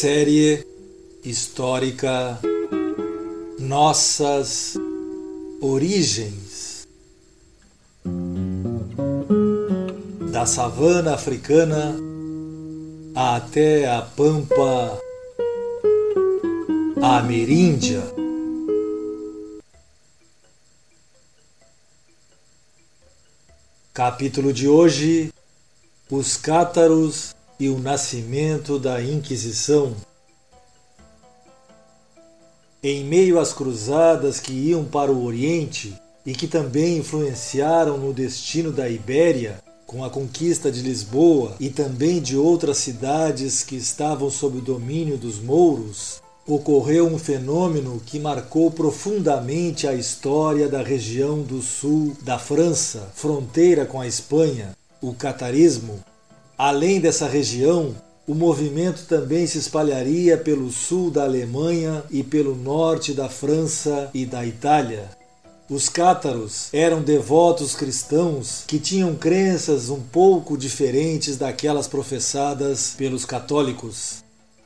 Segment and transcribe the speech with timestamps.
[0.00, 0.64] Série
[1.24, 2.38] histórica
[3.58, 4.76] Nossas
[5.60, 6.86] Origens
[10.30, 11.96] da savana africana
[13.12, 15.00] até a pampa
[17.02, 18.04] ameríndia.
[23.92, 25.34] Capítulo de hoje:
[26.08, 29.94] Os cátaros e o nascimento da Inquisição.
[32.82, 38.70] Em meio às cruzadas que iam para o Oriente e que também influenciaram no destino
[38.70, 44.58] da Ibéria, com a conquista de Lisboa e também de outras cidades que estavam sob
[44.58, 51.60] o domínio dos mouros, ocorreu um fenômeno que marcou profundamente a história da região do
[51.60, 56.00] sul da França, fronteira com a Espanha, o catarismo,
[56.58, 57.94] Além dessa região,
[58.26, 64.26] o movimento também se espalharia pelo sul da Alemanha e pelo norte da França e
[64.26, 65.08] da Itália.
[65.70, 74.24] Os cátaros eram devotos cristãos que tinham crenças um pouco diferentes daquelas professadas pelos católicos.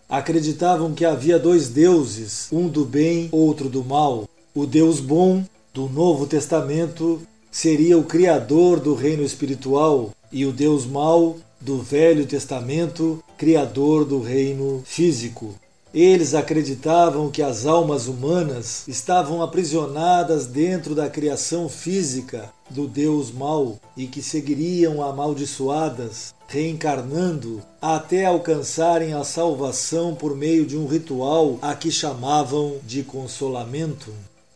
[0.08, 4.26] Acreditavam que havia dois deuses, um do bem, outro do mal.
[4.54, 7.20] O Deus bom, do Novo Testamento,
[7.50, 14.20] seria o criador do reino espiritual, e o Deus mau do Velho Testamento, criador do
[14.20, 15.54] reino físico.
[15.94, 23.78] Eles acreditavam que as almas humanas estavam aprisionadas dentro da criação física do Deus mau
[23.94, 31.74] e que seguiriam amaldiçoadas, reencarnando até alcançarem a salvação por meio de um ritual a
[31.74, 34.10] que chamavam de consolamento.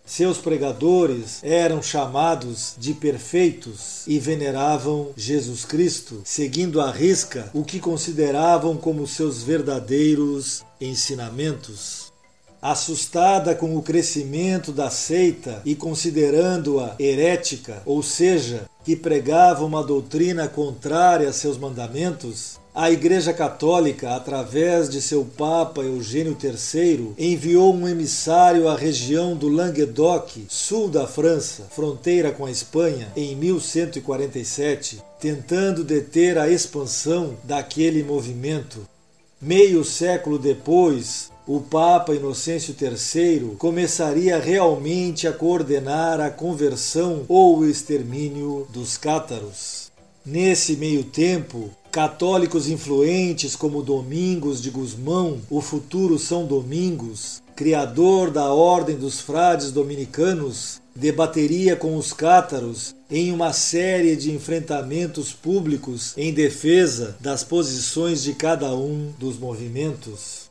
[0.07, 7.81] Seus pregadores eram chamados de perfeitos e veneravam Jesus Cristo, seguindo à risca o que
[7.81, 12.13] consideravam como seus verdadeiros ensinamentos.
[12.63, 20.47] Assustada com o crescimento da seita e considerando-a herética, ou seja, que pregava uma doutrina
[20.47, 27.89] contrária a seus mandamentos, a Igreja Católica, através de seu Papa Eugênio III, enviou um
[27.89, 35.83] emissário à região do Languedoc, sul da França, fronteira com a Espanha, em 1147, tentando
[35.83, 38.87] deter a expansão daquele movimento.
[39.41, 47.67] Meio século depois, o Papa Inocêncio III começaria realmente a coordenar a conversão ou o
[47.67, 49.91] extermínio dos cátaros.
[50.27, 58.53] Nesse meio tempo, Católicos influentes como Domingos de Gusmão, o futuro São Domingos, criador da
[58.53, 66.35] Ordem dos Frades Dominicanos, debateria com os cátaros em uma série de enfrentamentos públicos em
[66.35, 70.46] defesa das posições de cada um dos movimentos.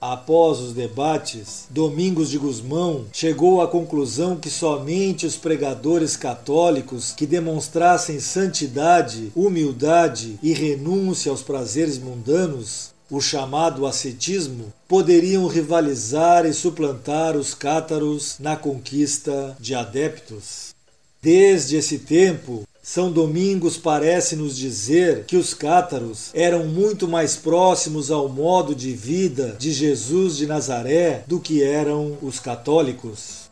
[0.00, 7.26] Após os debates, Domingos de Gusmão chegou à conclusão que somente os pregadores católicos que
[7.26, 17.36] demonstrassem santidade, humildade e renúncia aos prazeres mundanos, o chamado ascetismo, poderiam rivalizar e suplantar
[17.36, 20.74] os cátaros na conquista de adeptos.
[21.22, 28.12] Desde esse tempo, são Domingos parece nos dizer que os cátaros eram muito mais próximos
[28.12, 33.50] ao modo de vida de Jesus de Nazaré do que eram os católicos.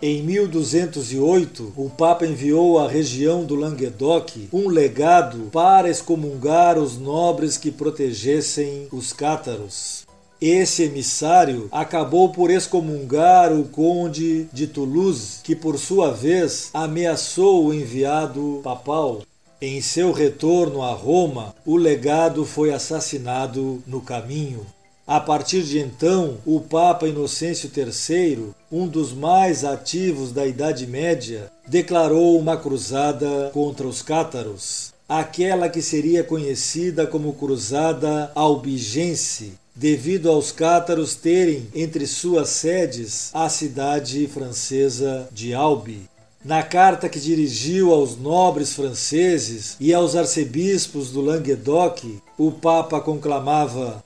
[0.00, 7.58] Em 1208, o Papa enviou à região do Languedoc um legado para excomungar os nobres
[7.58, 10.05] que protegessem os cátaros.
[10.40, 17.74] Esse emissário acabou por excomungar o conde de Toulouse, que por sua vez ameaçou o
[17.74, 19.22] enviado papal.
[19.62, 24.66] Em seu retorno a Roma, o legado foi assassinado no caminho.
[25.06, 31.50] A partir de então, o Papa Inocêncio III, um dos mais ativos da Idade Média,
[31.66, 40.50] declarou uma cruzada contra os cátaros, aquela que seria conhecida como Cruzada Albigense, devido aos
[40.50, 46.08] cátaros terem entre suas sedes a cidade francesa de Albi.
[46.42, 52.02] Na carta que dirigiu aos nobres franceses e aos arcebispos do Languedoc,
[52.38, 54.02] o Papa conclamava: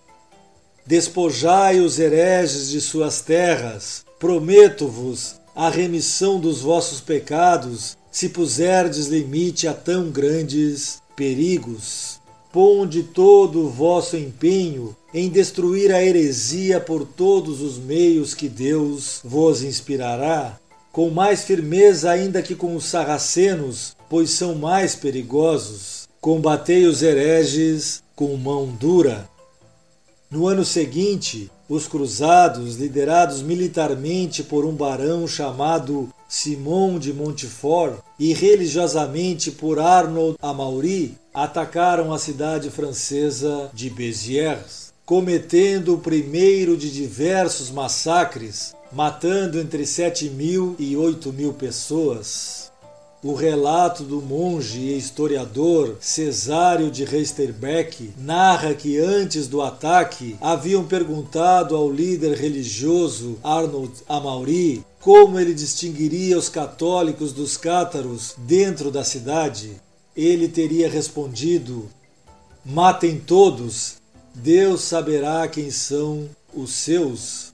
[0.86, 9.68] Despojai os hereges de suas terras, prometo-vos a remissão dos vossos pecados, se puserdes limite
[9.68, 12.19] a tão grandes perigos.
[12.52, 19.20] Ponde todo o vosso empenho em destruir a heresia por todos os meios que Deus
[19.24, 20.58] vos inspirará,
[20.90, 26.08] com mais firmeza ainda que com os sarracenos, pois são mais perigosos.
[26.20, 29.28] Combatei os hereges com mão dura.
[30.28, 38.32] No ano seguinte, os cruzados, liderados militarmente por um barão chamado Simon de Montfort e
[38.32, 47.68] religiosamente por Arnold Amaury, atacaram a cidade francesa de Béziers, cometendo o primeiro de diversos
[47.68, 52.70] massacres, matando entre 7 mil e 8 mil pessoas.
[53.22, 60.84] O relato do monge e historiador Cesário de Reisterbeck narra que antes do ataque haviam
[60.84, 69.02] perguntado ao líder religioso Arnold Amaury como ele distinguiria os católicos dos cátaros dentro da
[69.02, 69.80] cidade.
[70.14, 71.88] Ele teria respondido:
[72.64, 73.96] Matem todos,
[74.34, 77.50] Deus saberá quem são os seus.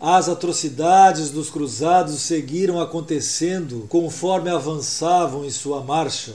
[0.00, 6.34] As atrocidades dos cruzados seguiram acontecendo conforme avançavam em sua marcha.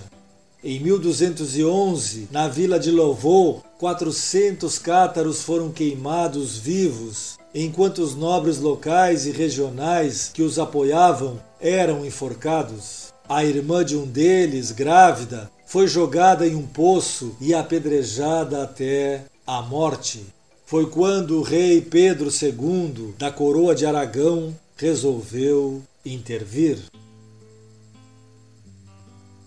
[0.62, 9.26] Em 1211, na vila de Louvaux, 400 cátaros foram queimados vivos, enquanto os nobres locais
[9.26, 13.14] e regionais que os apoiavam eram enforcados.
[13.28, 19.62] A irmã de um deles, grávida, foi jogada em um poço e apedrejada até a
[19.62, 20.26] morte
[20.66, 26.80] foi quando o rei Pedro II, da coroa de Aragão, resolveu intervir.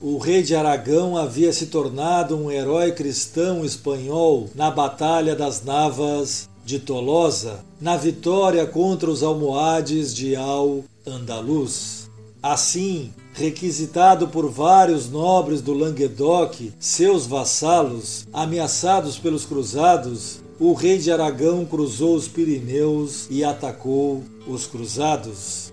[0.09, 6.49] O rei de Aragão havia se tornado um herói cristão espanhol na Batalha das Navas
[6.65, 12.09] de Tolosa, na vitória contra os almohades de Al-Andalus.
[12.41, 21.11] Assim, requisitado por vários nobres do Languedoc, seus vassalos, ameaçados pelos cruzados, o rei de
[21.11, 25.73] Aragão cruzou os Pirineus e atacou os cruzados.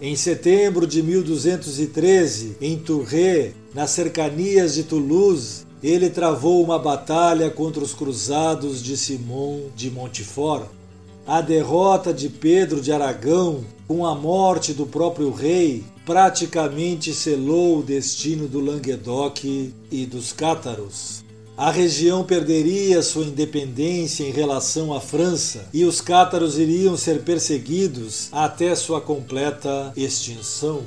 [0.00, 7.82] Em setembro de 1213, em Tourret, nas cercanias de Toulouse, ele travou uma batalha contra
[7.82, 10.66] os cruzados de Simon de Montfort.
[11.26, 17.82] A derrota de Pedro de Aragão, com a morte do próprio rei, praticamente selou o
[17.82, 21.24] destino do Languedoc e dos cátaros.
[21.56, 28.28] A região perderia sua independência em relação à França e os cátaros iriam ser perseguidos
[28.32, 30.82] até sua completa extinção.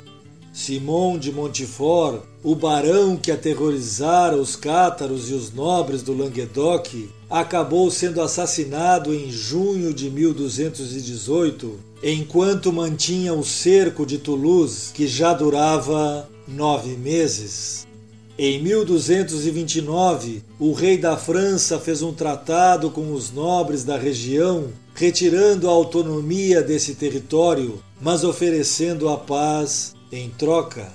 [0.56, 7.90] Simão de Montfort, o barão que aterrorizara os cátaros e os nobres do Languedoc, acabou
[7.90, 16.26] sendo assassinado em junho de 1218, enquanto mantinha o cerco de Toulouse, que já durava
[16.48, 17.86] nove meses.
[18.38, 25.68] Em 1229, o rei da França fez um tratado com os nobres da região, retirando
[25.68, 30.92] a autonomia desse território, mas oferecendo a paz em troca.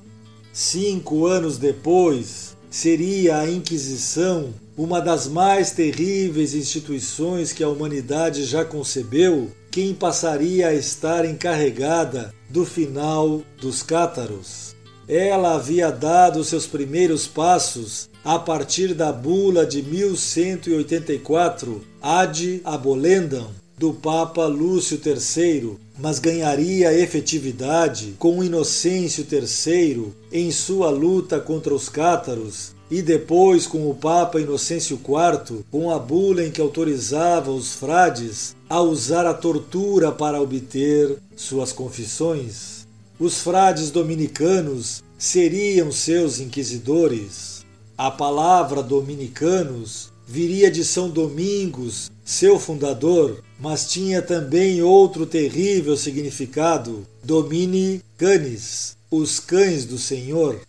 [0.53, 8.65] Cinco anos depois, seria a Inquisição uma das mais terríveis instituições que a humanidade já
[8.65, 14.75] concebeu, quem passaria a estar encarregada do final dos cátaros.
[15.07, 23.91] Ela havia dado seus primeiros passos a partir da bula de 1184 Ad Abolendam do
[23.91, 32.75] Papa Lúcio III, mas ganharia efetividade com Inocêncio III em sua luta contra os cátaros
[32.91, 38.55] e depois com o Papa Inocêncio IV, com a bula em que autorizava os frades
[38.69, 42.81] a usar a tortura para obter suas confissões
[43.21, 47.63] os frades dominicanos seriam seus inquisidores.
[47.95, 57.05] A palavra dominicanos viria de São Domingos, seu fundador, mas tinha também outro terrível significado:
[57.21, 60.61] Domini canis, os cães do Senhor.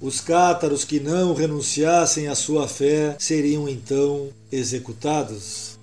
[0.00, 5.78] Os cátaros que não renunciassem à sua fé seriam então executados.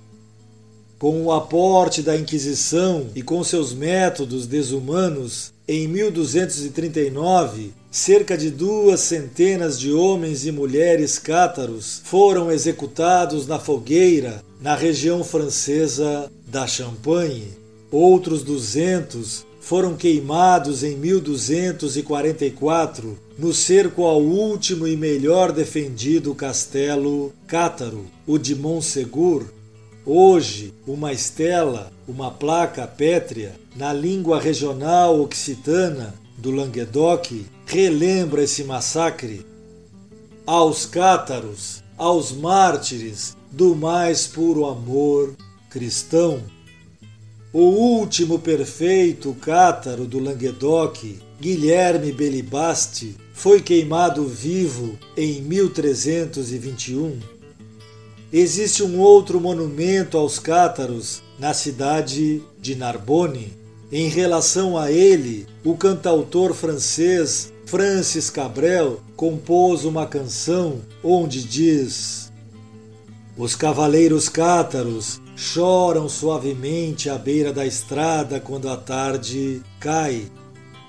[0.98, 9.00] Com o aporte da Inquisição e com seus métodos desumanos, em 1239, cerca de duas
[9.00, 17.54] centenas de homens e mulheres cátaros foram executados na fogueira na região francesa da Champagne.
[17.90, 28.08] Outros duzentos foram queimados em 1244 no cerco ao último e melhor defendido castelo cátaro,
[28.28, 29.46] o de Montsegur.
[30.06, 39.46] Hoje, uma estela, uma placa pétrea, na língua regional occitana do Languedoc, relembra esse massacre.
[40.46, 45.36] Aos cátaros, aos mártires do mais puro amor
[45.70, 46.42] cristão.
[47.51, 57.20] O último perfeito cátaro do Languedoc, Guilherme Belibasti, foi queimado vivo em 1321.
[58.32, 63.54] Existe um outro monumento aos cátaros na cidade de Narbonne.
[63.92, 72.32] Em relação a ele, o cantautor francês Francis Cabrel compôs uma canção onde diz:
[73.38, 80.32] Os cavaleiros cátaros choram suavemente à beira da estrada quando a tarde cai,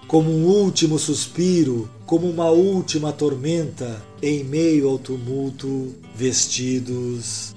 [0.08, 7.54] como um último suspiro, como uma última tormenta, em meio ao tumulto, vestidos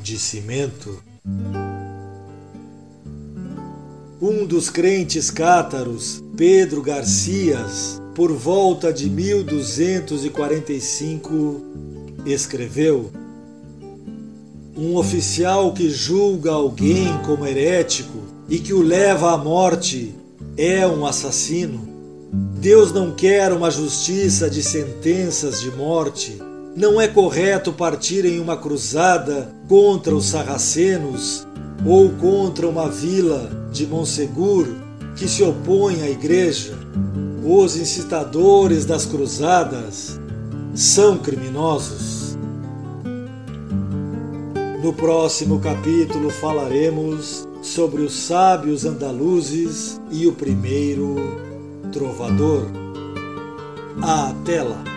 [0.00, 1.02] de cimento.
[4.22, 11.62] Um dos crentes cátaros, Pedro Garcias, por volta de 1245,
[12.26, 13.10] escreveu:
[14.76, 20.14] Um oficial que julga alguém como herético e que o leva à morte
[20.54, 21.88] é um assassino.
[22.60, 26.36] Deus não quer uma justiça de sentenças de morte.
[26.76, 31.46] Não é correto partir em uma cruzada contra os sarracenos
[31.86, 34.66] ou contra uma vila de Monsegur
[35.16, 36.74] que se opõe à igreja.
[37.44, 40.20] Os incitadores das cruzadas
[40.74, 42.36] são criminosos.
[44.82, 51.16] No próximo capítulo falaremos sobre os sábios andaluzes e o primeiro
[51.92, 52.66] trovador.
[54.00, 54.89] Até lá!